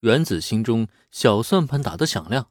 [0.00, 2.48] 原子心中小算盘打得响亮，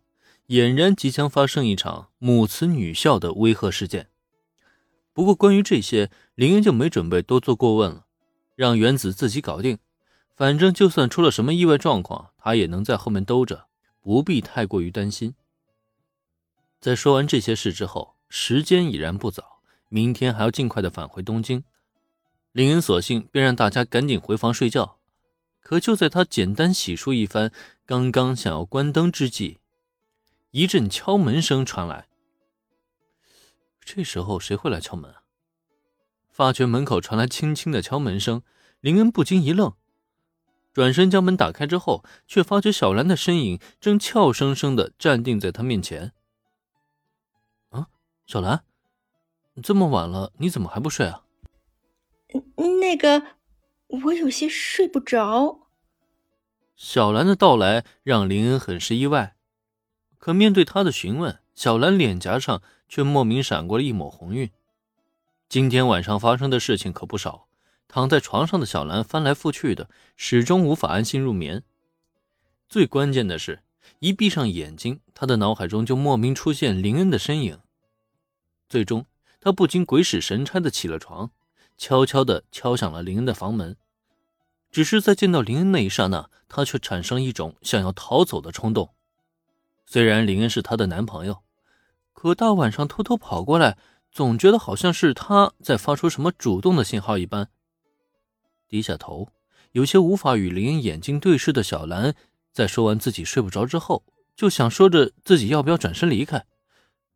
[0.48, 4.10] 俨然即将发生一场母慈女孝的威吓事件。
[5.14, 8.06] 不过，关于这些，林恩就没准备多做过问了，
[8.56, 9.78] 让原子自己搞定。
[10.36, 13.68] 反正就算出了什么意外状况，他也能在后面兜着，
[14.02, 15.34] 不必太过于担心。
[16.82, 21.64] 在说完这些事之后，时间已然不早，明天还要尽快的返回东京。
[22.52, 24.98] 林恩索性便让大家赶紧回房睡觉。
[25.66, 27.52] 可就在他简单洗漱一番，
[27.88, 29.58] 刚刚想要关灯之际，
[30.52, 32.08] 一阵敲门声传来。
[33.84, 35.24] 这时候谁会来敲门啊？
[36.30, 38.44] 发觉门口传来轻轻的敲门声，
[38.80, 39.74] 林恩不禁一愣，
[40.72, 46.12] 转身将门打开之后，却发觉小兰的身影正俏生生的站定在他面前。
[47.70, 47.88] 啊，
[48.28, 48.64] 小兰，
[49.64, 51.24] 这么晚了，你怎么还不睡啊？
[52.56, 53.35] 那个。
[54.04, 55.68] 我有些睡不着。
[56.76, 59.36] 小兰的到来让林恩很是意外，
[60.18, 64.50] 可面对他的询问，小兰脸颊上却莫名闪过了一抹红晕。
[65.48, 67.48] 今天晚上发生的事情可不少，
[67.88, 71.64] 躺在床上的小兰翻来覆去的，始终无法安心入眠。
[72.68, 73.62] 最关键的是，
[74.00, 77.60] 一闭上眼睛，她的脑海中就莫名出现林恩的身影。
[78.68, 79.06] 最终，
[79.40, 81.32] 她不禁鬼使神差的起了床。
[81.78, 83.76] 悄悄地敲响了林恩的房门，
[84.76, 88.94] 只是在见到林恩那一刹那，他却产生一种想要逃走的冲动。
[89.86, 91.44] 虽然林恩是她的男朋友，
[92.12, 93.78] 可大晚上偷偷跑过来，
[94.12, 97.48] 总觉得好像是他在发出什么主动的信号一般。
[98.68, 99.30] 低下头，
[99.72, 102.14] 有些无法与林恩眼睛对视的小兰，
[102.52, 104.04] 在说完自己睡不着之后，
[104.36, 106.46] 就想说着自己要不要转身离开。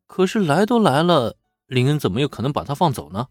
[0.08, 1.36] 可是来都来了，
[1.68, 3.28] 林恩怎么有可能把她放走呢？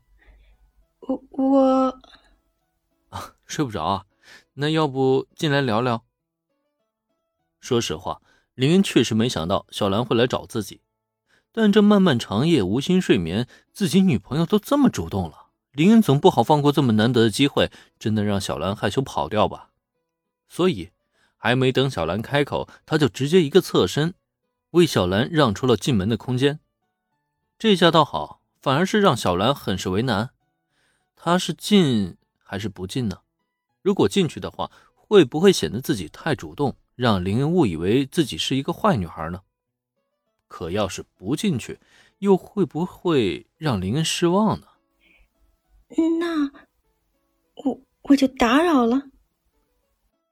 [1.00, 1.98] 我我
[3.08, 4.04] 啊，睡不着啊，
[4.61, 6.05] 那要不进来聊聊？
[7.61, 8.20] 说实话，
[8.55, 10.81] 林恩确实没想到小兰会来找自己，
[11.53, 17.70] 但这漫漫长夜无心睡眠，自己女朋友都这么主动了，林恩总不好放过这么难得的机会，
[18.01, 19.70] 真的让小兰害羞跑掉吧？
[20.48, 20.91] 所以，
[21.36, 24.14] 还没等小兰开口，他就直接一个侧身，
[24.70, 26.58] 为小兰让出了进门的空间。
[27.57, 30.30] 这下倒好，反而是让小兰很是为难。
[31.14, 33.20] 他是进还是不进呢？
[33.88, 39.40] 如果进去的话，会不会显得自己太主动，让林恩误以为自己是一个坏女孩呢？
[40.46, 41.80] 可要是不进去，
[42.18, 44.66] 又会不会让林恩失望呢？
[46.20, 46.50] 那
[47.64, 49.04] 我我就打扰了。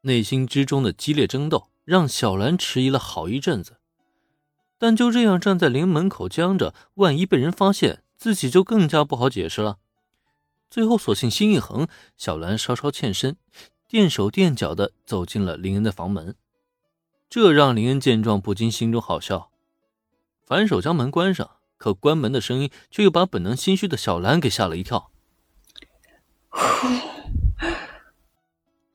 [0.02, 3.78] 内心之中的激烈争斗让小兰迟疑了好一阵子，
[4.76, 9.78] 但就这样站在林门口僵着，万一被人发现，自己就更加不好解释了。
[10.68, 13.36] 最后，索性心一横，小兰稍稍欠身，
[13.88, 16.36] 垫手垫脚的走进了林恩的房门。
[17.28, 19.50] 这让林恩见状不禁心中好笑，
[20.44, 21.50] 反手将门关上。
[21.78, 25.10] 可关门的声音却又把本能心虚的小兰给吓了一跳，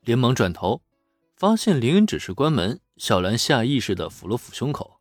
[0.00, 0.82] 连忙转头，
[1.36, 2.80] 发现林恩只是关门。
[2.96, 5.00] 小兰下意识的抚了抚胸口，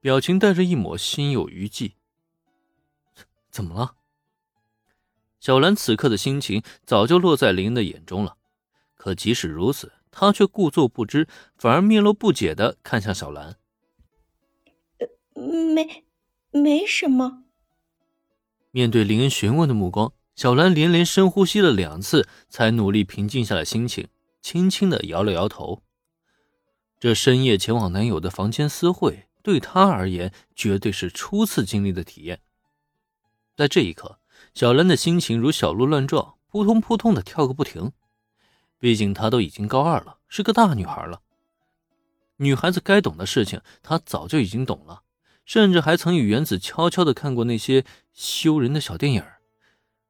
[0.00, 1.96] 表情带着一抹心有余悸。
[3.50, 3.96] 怎么了？
[5.40, 8.36] 小兰此刻的心情早就落在林恩的眼中了，
[8.94, 13.56] 可即使如此，她却故作不知，反而面露不解的看向小兰。
[14.98, 15.42] 呃，
[15.74, 16.04] 没，
[16.50, 17.44] 没什么。
[18.70, 24.08] 面对林恩询问的目光，小兰连连深呼吸了两次，才努力平静下来心情，
[24.42, 25.82] 轻轻的摇了摇头。
[26.98, 32.42] 这深夜前往男友的房间私会，对她而言绝对是初次经历的体验。
[33.56, 34.19] 在这一刻。
[34.52, 37.92] 小兰的心情如小鹿乱撞，扑通扑通的跳个不停。
[38.78, 41.20] 毕竟她都已经高二了，是个大女孩了。
[42.36, 45.02] 女孩子该懂的事情，她早就已经懂了，
[45.44, 49.24] 甚至还曾与原子悄悄的看过那些羞人的小电影。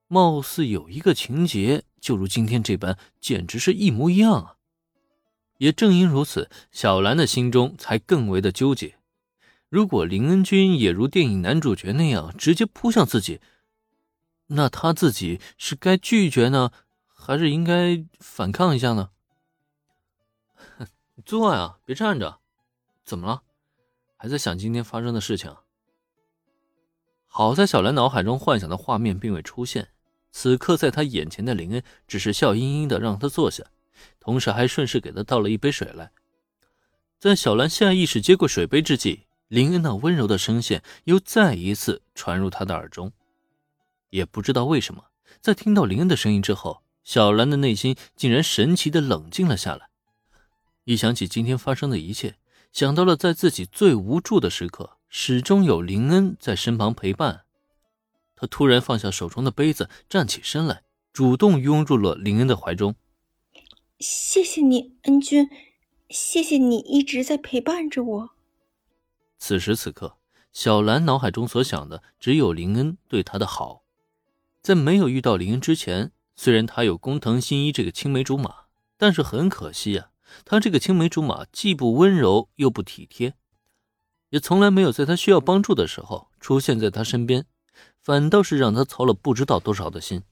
[0.06, 4.56] 貌似有一个情节，就如今天这般，简直是一模一样啊！
[5.58, 8.96] 也正因如此，小兰的心中才更为的纠结。
[9.69, 13.40] 如果林恩君也如电影男主角那样直接扑向自己，
[14.52, 16.73] 那他自己是该拒绝呢，
[17.06, 19.11] 还是应该反抗一下呢？
[21.25, 22.41] 坐呀，别站着。
[23.05, 23.43] 怎么了？
[24.17, 25.55] 还在想今天发生的事情？
[27.26, 29.91] 好在小兰脑海中幻想的画面并未出现。
[30.32, 33.64] 此刻在他眼前的林恩只是笑盈盈的让他坐下，
[34.19, 36.12] 同时还顺势给他倒了一杯水来。
[37.19, 43.12] 在小兰下意识接过水杯之际，林恩那温柔的声线又再一次传入他的耳中。
[44.10, 45.06] 也不知道为什么，
[45.40, 49.88] 在听到林恩的声音之后，小兰的内心竟然神奇的冷静了下来。
[50.84, 52.36] 一想起今天发生的一切，
[52.72, 57.42] 想到了在自己最无助的时刻，始终有林恩在身旁陪伴，
[58.36, 62.94] 他突然放下手中的杯子，站起身来，主动拥入了林恩的怀中。
[63.98, 65.48] 谢谢你，恩君，
[66.08, 68.30] 谢谢你一直在陪伴着我。
[69.38, 70.16] 此时此刻，
[70.52, 73.84] 小兰脑海中所想的只有林恩对她的好。
[74.62, 78.66] 在没有遇到林恩之前，虽然他有工藤新一这个青梅竹马，
[78.96, 80.10] 但是很可惜啊。
[80.44, 83.34] 他这个青梅竹马既不温柔又不体贴，
[84.28, 87.46] 也从来没有在他需要帮助的时候出现在他身边，
[88.00, 90.22] 反倒是让他操了不知道多少的心。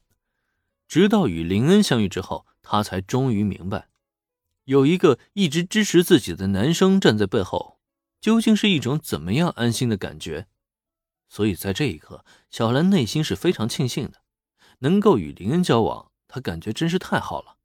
[0.87, 3.89] 直到与林恩相遇之后，他才终于明白，
[4.65, 7.79] 有一个一直支持自己的男生站在背后，
[8.21, 10.47] 究竟是一种怎么样安心的感觉。
[11.29, 14.23] 所以在这一刻，小兰内心是非常庆幸的，
[14.79, 17.58] 能够与林恩交往，她感觉真是太好了。